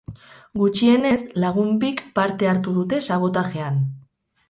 Gutxienez 0.61 1.19
lagun 1.45 1.71
bik 1.85 2.03
parte 2.19 2.53
hartu 2.55 2.77
dute 2.81 3.05
sabotajean. 3.11 3.83